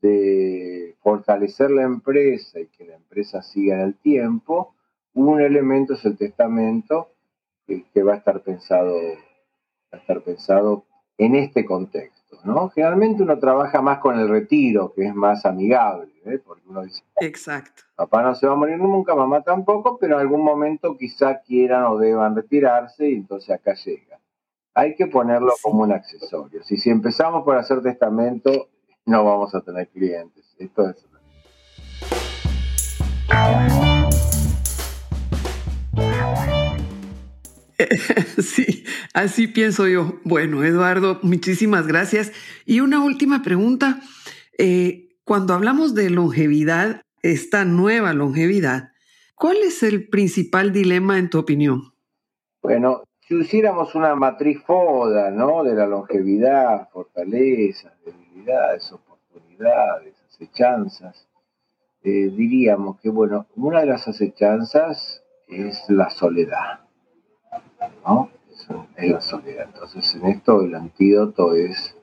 de 0.00 0.96
fortalecer 1.02 1.70
la 1.70 1.82
empresa 1.82 2.60
y 2.60 2.66
que 2.66 2.84
la 2.84 2.96
empresa 2.96 3.42
siga 3.42 3.76
en 3.76 3.80
el 3.82 3.94
tiempo, 3.96 4.74
un 5.14 5.40
elemento 5.40 5.94
es 5.94 6.04
el 6.04 6.16
testamento 6.16 7.12
que, 7.66 8.02
va 8.02 8.14
a 8.14 8.16
estar 8.16 8.42
pensado, 8.42 8.94
va 8.96 9.92
a 9.92 9.96
estar 9.96 10.22
pensado 10.22 10.84
en 11.18 11.36
este 11.36 11.64
contexto, 11.64 12.19
¿no? 12.44 12.70
Generalmente 12.70 13.22
uno 13.22 13.38
trabaja 13.38 13.80
más 13.80 13.98
con 13.98 14.18
el 14.18 14.28
retiro, 14.28 14.92
que 14.94 15.06
es 15.06 15.14
más 15.14 15.44
amigable, 15.44 16.12
¿eh? 16.24 16.40
porque 16.44 16.62
uno 16.68 16.82
dice, 16.82 17.02
exacto. 17.20 17.82
Papá 17.96 18.22
no 18.22 18.34
se 18.34 18.46
va 18.46 18.52
a 18.54 18.56
morir 18.56 18.78
nunca, 18.78 19.14
mamá 19.14 19.42
tampoco, 19.42 19.98
pero 19.98 20.14
en 20.14 20.20
algún 20.20 20.42
momento 20.42 20.96
quizá 20.96 21.40
quieran 21.40 21.84
o 21.84 21.98
deban 21.98 22.34
retirarse 22.34 23.08
y 23.08 23.14
entonces 23.14 23.50
acá 23.50 23.74
llega. 23.74 24.18
Hay 24.74 24.94
que 24.94 25.06
ponerlo 25.06 25.52
como 25.62 25.82
un 25.82 25.92
accesorio. 25.92 26.62
Si, 26.62 26.76
si 26.76 26.90
empezamos 26.90 27.44
por 27.44 27.56
hacer 27.56 27.82
testamento, 27.82 28.68
no 29.06 29.24
vamos 29.24 29.54
a 29.54 29.60
tener 29.60 29.88
clientes. 29.88 30.54
Esto 30.58 30.88
es... 30.88 31.06
Sí, 38.42 38.84
así 39.14 39.46
pienso 39.46 39.86
yo. 39.86 40.20
Bueno, 40.24 40.64
Eduardo, 40.64 41.18
muchísimas 41.22 41.86
gracias. 41.86 42.32
Y 42.66 42.80
una 42.80 43.02
última 43.02 43.42
pregunta. 43.42 44.00
Eh, 44.58 45.08
cuando 45.24 45.54
hablamos 45.54 45.94
de 45.94 46.10
longevidad, 46.10 47.02
esta 47.22 47.64
nueva 47.64 48.12
longevidad, 48.14 48.92
¿cuál 49.34 49.58
es 49.58 49.82
el 49.82 50.08
principal 50.08 50.72
dilema 50.72 51.18
en 51.18 51.30
tu 51.30 51.38
opinión? 51.38 51.94
Bueno, 52.62 53.04
si 53.20 53.36
hiciéramos 53.36 53.94
una 53.94 54.14
matriz 54.14 54.62
FODA, 54.66 55.30
¿no? 55.30 55.62
De 55.62 55.74
la 55.74 55.86
longevidad, 55.86 56.88
fortalezas, 56.90 57.92
debilidades, 58.04 58.92
oportunidades, 58.92 60.14
acechanzas, 60.28 61.28
eh, 62.02 62.30
diríamos 62.34 62.98
que, 63.00 63.10
bueno, 63.10 63.46
una 63.56 63.80
de 63.80 63.86
las 63.86 64.08
acechanzas 64.08 65.22
es 65.48 65.84
la 65.88 66.10
soledad, 66.10 66.80
¿no? 68.06 68.30
Es, 68.96 69.10
la 69.10 69.20
soledad. 69.20 69.66
Entonces, 69.72 70.14
en 70.14 70.26
esto 70.26 70.60
el 70.60 70.74
antídoto 70.74 71.54
es 71.54 71.96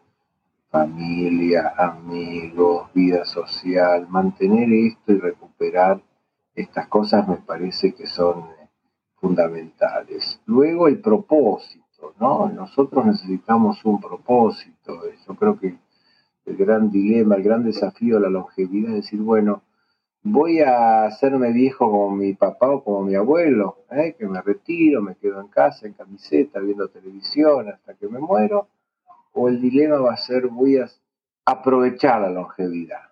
familia, 0.70 1.74
amigos, 1.78 2.92
vida 2.94 3.26
social, 3.26 4.08
mantener 4.10 4.72
esto 4.72 5.14
y 5.14 5.20
recuperar 5.20 6.02
estas 6.56 6.88
cosas 6.88 7.28
me 7.28 7.38
parece 7.38 7.94
que 7.94 8.08
son 8.08 8.40
eh, 8.40 8.68
fundamentales. 9.16 10.42
Luego 10.46 10.88
el 10.88 11.00
propósito, 11.00 12.14
¿no? 12.20 12.50
Nosotros 12.50 13.06
necesitamos 13.06 13.86
un 13.86 14.02
propósito. 14.02 15.02
Yo 15.28 15.36
creo 15.36 15.60
que 15.60 15.78
el 16.46 16.58
gran 16.58 16.90
dilema, 16.90 17.36
el 17.36 17.44
gran 17.44 17.64
desafío 17.64 18.16
de 18.16 18.22
la 18.22 18.30
longevidad 18.30 18.96
es 18.96 19.04
decir, 19.04 19.20
bueno, 19.20 19.62
voy 20.32 20.60
a 20.60 21.06
hacerme 21.06 21.52
viejo 21.52 21.90
como 21.90 22.12
mi 22.12 22.34
papá 22.34 22.70
o 22.70 22.84
como 22.84 23.04
mi 23.04 23.16
abuelo, 23.16 23.86
¿eh? 23.92 24.16
que 24.18 24.28
me 24.28 24.42
retiro, 24.42 25.02
me 25.02 25.16
quedo 25.16 25.40
en 25.40 25.48
casa, 25.48 25.88
en 25.88 25.94
camiseta, 25.94 26.60
viendo 26.60 26.90
televisión 26.90 27.70
hasta 27.70 27.94
que 27.96 28.08
me 28.08 28.20
muero, 28.20 28.68
o 29.34 29.48
el 29.48 29.62
dilema 29.62 30.00
va 30.00 30.14
a 30.14 30.18
ser 30.18 30.48
voy 30.48 30.78
a 30.78 30.88
aprovechar 31.46 32.22
la 32.22 32.30
longevidad. 32.30 33.12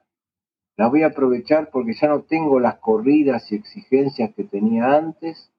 La 0.77 0.89
voy 0.89 1.03
a 1.03 1.07
aprovechar 1.07 1.69
porque 1.71 1.93
ya 1.93 2.09
no 2.09 2.23
tengo 2.23 2.59
las 2.59 2.79
corridas 2.79 3.49
y 3.51 3.55
exigencias 3.55 4.33
que 4.35 4.43
tenía 4.43 4.97
antes, 4.97 5.51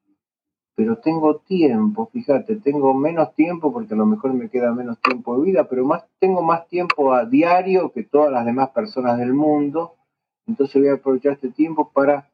pero 0.75 0.99
tengo 0.99 1.37
tiempo, 1.37 2.07
fíjate, 2.13 2.57
tengo 2.57 2.93
menos 2.93 3.33
tiempo 3.33 3.73
porque 3.73 3.95
a 3.95 3.97
lo 3.97 4.05
mejor 4.05 4.33
me 4.35 4.49
queda 4.49 4.71
menos 4.73 4.99
tiempo 4.99 5.37
de 5.37 5.45
vida, 5.45 5.67
pero 5.67 5.85
más, 5.85 6.05
tengo 6.19 6.43
más 6.43 6.67
tiempo 6.67 7.13
a 7.13 7.25
diario 7.25 7.91
que 7.91 8.03
todas 8.03 8.31
las 8.31 8.45
demás 8.45 8.69
personas 8.69 9.17
del 9.17 9.33
mundo 9.33 9.96
entonces 10.47 10.81
voy 10.81 10.89
a 10.89 10.95
aprovechar 10.95 11.33
este 11.33 11.49
tiempo 11.49 11.91
para 11.93 12.29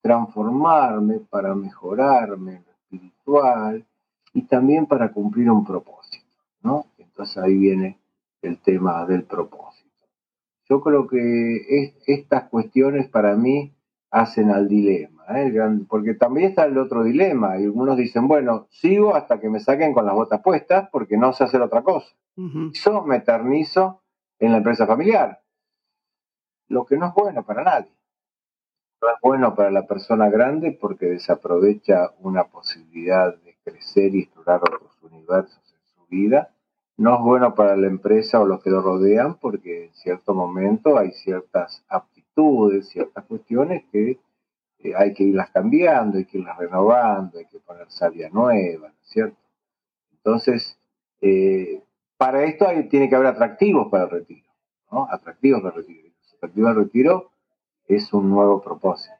transformarme, 0.00 1.20
para 1.20 1.54
mejorarme 1.54 2.56
en 2.56 2.64
lo 2.64 2.72
espiritual 2.72 3.86
y 4.32 4.42
también 4.42 4.86
para 4.86 5.12
cumplir 5.12 5.50
un 5.50 5.64
propósito, 5.64 6.26
¿no? 6.62 6.86
Entonces 6.96 7.36
ahí 7.38 7.56
viene 7.56 7.98
el 8.42 8.58
tema 8.58 9.04
del 9.04 9.24
propósito. 9.24 9.88
Yo 10.68 10.80
creo 10.80 11.06
que 11.06 11.94
estas 12.06 12.44
cuestiones 12.44 13.08
para 13.08 13.34
mí 13.36 13.74
hacen 14.10 14.50
al 14.50 14.68
dilema, 14.68 15.24
¿eh? 15.36 15.52
porque 15.88 16.14
también 16.14 16.50
está 16.50 16.64
el 16.64 16.78
otro 16.78 17.04
dilema, 17.04 17.58
y 17.58 17.64
algunos 17.64 17.96
dicen, 17.96 18.28
bueno, 18.28 18.66
sigo 18.70 19.14
hasta 19.14 19.40
que 19.40 19.50
me 19.50 19.60
saquen 19.60 19.92
con 19.92 20.06
las 20.06 20.14
botas 20.14 20.40
puestas 20.40 20.88
porque 20.90 21.16
no 21.18 21.32
sé 21.32 21.44
hacer 21.44 21.60
otra 21.60 21.82
cosa. 21.82 22.08
Yo 22.36 23.02
me 23.02 23.16
eternizo 23.16 24.02
en 24.38 24.52
la 24.52 24.58
empresa 24.58 24.86
familiar 24.86 25.40
lo 26.68 26.84
que 26.84 26.96
no 26.96 27.06
es 27.08 27.14
bueno 27.14 27.42
para 27.44 27.64
nadie. 27.64 27.90
No 29.00 29.08
es 29.08 29.16
bueno 29.22 29.54
para 29.54 29.70
la 29.70 29.86
persona 29.86 30.28
grande 30.28 30.76
porque 30.78 31.06
desaprovecha 31.06 32.12
una 32.20 32.44
posibilidad 32.44 33.36
de 33.36 33.56
crecer 33.64 34.14
y 34.14 34.22
explorar 34.22 34.60
otros 34.62 35.00
universos 35.02 35.60
en 35.72 35.94
su 35.94 36.06
vida. 36.08 36.50
No 36.96 37.14
es 37.14 37.20
bueno 37.20 37.54
para 37.54 37.76
la 37.76 37.86
empresa 37.86 38.40
o 38.40 38.46
los 38.46 38.62
que 38.62 38.70
lo 38.70 38.82
rodean 38.82 39.36
porque 39.38 39.86
en 39.86 39.94
cierto 39.94 40.34
momento 40.34 40.98
hay 40.98 41.12
ciertas 41.12 41.84
aptitudes, 41.88 42.88
ciertas 42.88 43.24
cuestiones 43.24 43.84
que 43.92 44.18
eh, 44.80 44.94
hay 44.96 45.14
que 45.14 45.24
irlas 45.24 45.50
cambiando, 45.50 46.18
hay 46.18 46.24
que 46.24 46.38
irlas 46.38 46.58
renovando, 46.58 47.38
hay 47.38 47.46
que 47.46 47.60
poner 47.60 47.88
savia 47.90 48.28
nueva, 48.30 48.88
¿no 48.88 48.94
es 49.00 49.08
cierto? 49.08 49.38
Entonces, 50.12 50.76
eh, 51.20 51.82
para 52.16 52.42
esto 52.44 52.66
tiene 52.90 53.08
que 53.08 53.14
haber 53.14 53.28
atractivos 53.28 53.88
para 53.90 54.04
el 54.04 54.10
retiro, 54.10 54.48
¿no? 54.90 55.06
Atractivos 55.08 55.62
para 55.62 55.76
el 55.76 55.82
retiro 55.82 56.07
perspectiva 56.38 56.70
del 56.70 56.84
retiro 56.84 57.30
es 57.86 58.12
un 58.12 58.30
nuevo 58.30 58.62
propósito. 58.62 59.14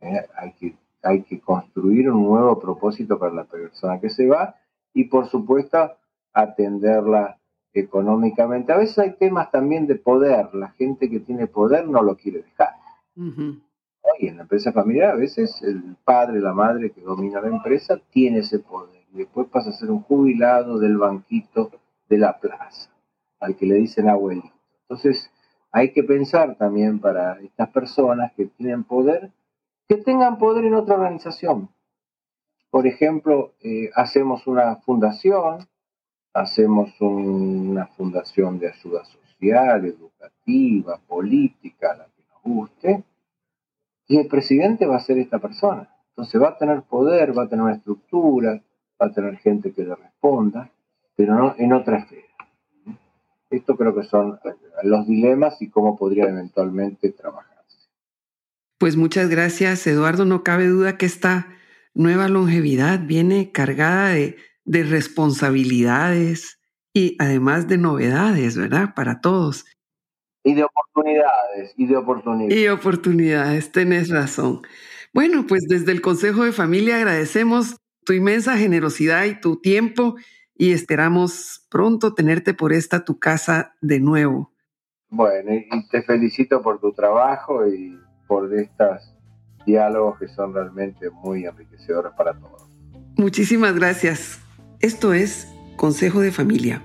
¿eh? 0.00 0.26
Hay, 0.36 0.52
que, 0.52 0.76
hay 1.02 1.22
que 1.22 1.40
construir 1.40 2.10
un 2.10 2.22
nuevo 2.24 2.58
propósito 2.58 3.18
para 3.18 3.32
la 3.32 3.44
persona 3.44 4.00
que 4.00 4.10
se 4.10 4.28
va 4.28 4.54
y 4.92 5.04
por 5.04 5.26
supuesto 5.28 5.92
atenderla 6.32 7.38
económicamente. 7.72 8.72
A 8.72 8.76
veces 8.76 8.98
hay 8.98 9.12
temas 9.14 9.50
también 9.50 9.86
de 9.86 9.96
poder. 9.96 10.54
La 10.54 10.70
gente 10.70 11.10
que 11.10 11.20
tiene 11.20 11.46
poder 11.46 11.88
no 11.88 12.02
lo 12.02 12.16
quiere 12.16 12.42
dejar. 12.42 12.74
Y 14.18 14.28
en 14.28 14.36
la 14.36 14.42
empresa 14.42 14.72
familiar 14.72 15.10
a 15.10 15.16
veces 15.16 15.60
el 15.62 15.96
padre, 16.04 16.40
la 16.40 16.52
madre 16.52 16.90
que 16.90 17.00
domina 17.00 17.40
la 17.40 17.48
empresa 17.48 17.98
tiene 18.10 18.40
ese 18.40 18.60
poder. 18.60 19.02
Y 19.12 19.18
después 19.18 19.48
pasa 19.48 19.70
a 19.70 19.72
ser 19.72 19.90
un 19.90 20.02
jubilado 20.02 20.78
del 20.78 20.98
banquito 20.98 21.70
de 22.08 22.18
la 22.18 22.38
plaza, 22.38 22.90
al 23.40 23.56
que 23.56 23.66
le 23.66 23.76
dicen 23.76 24.08
abuelito. 24.08 24.52
Entonces, 24.82 25.30
hay 25.74 25.90
que 25.90 26.04
pensar 26.04 26.54
también 26.54 27.00
para 27.00 27.40
estas 27.40 27.68
personas 27.70 28.32
que 28.34 28.46
tienen 28.46 28.84
poder, 28.84 29.32
que 29.88 29.96
tengan 29.96 30.38
poder 30.38 30.66
en 30.66 30.74
otra 30.74 30.94
organización. 30.94 31.68
Por 32.70 32.86
ejemplo, 32.86 33.54
eh, 33.60 33.90
hacemos 33.96 34.46
una 34.46 34.76
fundación, 34.76 35.66
hacemos 36.32 36.92
una 37.00 37.88
fundación 37.88 38.60
de 38.60 38.68
ayuda 38.68 39.04
social, 39.04 39.84
educativa, 39.84 41.00
política, 41.08 41.96
la 41.96 42.04
que 42.04 42.22
nos 42.22 42.42
guste, 42.44 43.02
y 44.06 44.18
el 44.18 44.28
presidente 44.28 44.86
va 44.86 44.98
a 44.98 45.00
ser 45.00 45.18
esta 45.18 45.40
persona. 45.40 45.92
Entonces 46.10 46.40
va 46.40 46.50
a 46.50 46.56
tener 46.56 46.82
poder, 46.82 47.36
va 47.36 47.42
a 47.42 47.48
tener 47.48 47.64
una 47.64 47.74
estructura, 47.74 48.62
va 49.02 49.06
a 49.06 49.12
tener 49.12 49.38
gente 49.38 49.72
que 49.72 49.82
le 49.82 49.96
responda, 49.96 50.70
pero 51.16 51.34
no 51.34 51.56
en 51.58 51.72
otra 51.72 51.98
esfera. 51.98 52.33
Esto 53.56 53.76
creo 53.76 53.94
que 53.94 54.04
son 54.04 54.38
los 54.82 55.06
dilemas 55.06 55.60
y 55.62 55.70
cómo 55.70 55.96
podría 55.96 56.24
eventualmente 56.24 57.10
trabajarse. 57.10 57.54
Pues 58.78 58.96
muchas 58.96 59.28
gracias, 59.28 59.86
Eduardo. 59.86 60.24
No 60.24 60.42
cabe 60.42 60.66
duda 60.66 60.98
que 60.98 61.06
esta 61.06 61.48
nueva 61.94 62.28
longevidad 62.28 63.00
viene 63.06 63.52
cargada 63.52 64.10
de, 64.10 64.36
responsabilidades 64.66 66.58
y 66.92 67.16
además 67.18 67.68
de 67.68 67.78
novedades, 67.78 68.56
¿verdad? 68.56 68.94
Para 68.94 69.20
todos. 69.20 69.64
Y 70.42 70.54
de 70.54 70.64
oportunidades, 70.64 71.74
y 71.76 71.86
de 71.86 71.96
oportunidades. 71.96 72.56
Y 72.56 72.68
oportunidades, 72.68 73.72
tenés 73.72 74.10
razón. 74.10 74.62
Bueno, 75.12 75.46
pues 75.46 75.66
desde 75.68 75.92
el 75.92 76.00
Consejo 76.00 76.44
de 76.44 76.52
Familia 76.52 76.96
agradecemos 76.96 77.76
tu 78.04 78.12
inmensa 78.12 78.56
generosidad 78.56 79.24
y 79.24 79.40
tu 79.40 79.60
tiempo 79.60 80.16
y 80.54 80.72
esperamos 80.72 81.66
pronto 81.70 82.14
tenerte 82.14 82.54
por 82.54 82.72
esta 82.72 83.04
tu 83.04 83.18
casa 83.18 83.74
de 83.80 84.00
nuevo. 84.00 84.52
Bueno, 85.10 85.52
y 85.52 85.88
te 85.90 86.02
felicito 86.02 86.62
por 86.62 86.80
tu 86.80 86.92
trabajo 86.92 87.66
y 87.66 87.98
por 88.26 88.52
estos 88.54 89.14
diálogos 89.66 90.18
que 90.18 90.28
son 90.28 90.54
realmente 90.54 91.10
muy 91.10 91.44
enriquecedores 91.44 92.12
para 92.16 92.38
todos. 92.38 92.68
Muchísimas 93.16 93.74
gracias. 93.74 94.40
Esto 94.80 95.14
es 95.14 95.48
Consejo 95.76 96.20
de 96.20 96.32
Familia, 96.32 96.82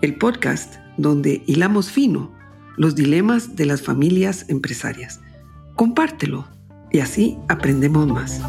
el 0.00 0.16
podcast 0.16 0.76
donde 0.96 1.42
hilamos 1.46 1.90
fino 1.90 2.30
los 2.76 2.94
dilemas 2.94 3.56
de 3.56 3.66
las 3.66 3.82
familias 3.82 4.48
empresarias. 4.48 5.20
Compártelo 5.76 6.46
y 6.90 7.00
así 7.00 7.38
aprendemos 7.48 8.06
más. 8.06 8.40